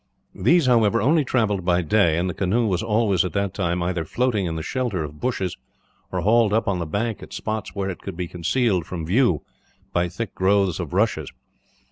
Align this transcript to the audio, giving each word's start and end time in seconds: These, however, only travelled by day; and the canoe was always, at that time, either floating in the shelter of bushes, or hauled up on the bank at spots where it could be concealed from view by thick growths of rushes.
These, 0.33 0.65
however, 0.65 0.99
only 0.99 1.23
travelled 1.23 1.63
by 1.63 1.83
day; 1.83 2.17
and 2.17 2.27
the 2.27 2.33
canoe 2.33 2.65
was 2.65 2.81
always, 2.81 3.23
at 3.23 3.33
that 3.33 3.53
time, 3.53 3.83
either 3.83 4.03
floating 4.03 4.47
in 4.47 4.55
the 4.55 4.63
shelter 4.63 5.03
of 5.03 5.19
bushes, 5.21 5.57
or 6.11 6.21
hauled 6.21 6.53
up 6.53 6.67
on 6.67 6.79
the 6.79 6.87
bank 6.87 7.21
at 7.21 7.33
spots 7.33 7.75
where 7.75 7.91
it 7.91 8.01
could 8.01 8.17
be 8.17 8.27
concealed 8.27 8.87
from 8.87 9.05
view 9.05 9.43
by 9.93 10.09
thick 10.09 10.33
growths 10.33 10.79
of 10.79 10.91
rushes. 10.91 11.31